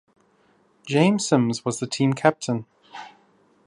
[0.87, 2.65] James Sims was the team captain.